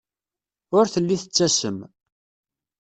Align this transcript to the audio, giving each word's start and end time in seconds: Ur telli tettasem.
Ur 0.77 0.85
telli 0.93 1.17
tettasem. 1.21 1.77